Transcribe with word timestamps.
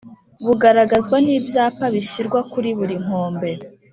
bugaragazwa 0.45 1.17
nibyapa 1.25 1.85
bishyirwa 1.93 2.39
kuri 2.51 2.69
buri 2.77 2.95
nkombe 3.03 3.51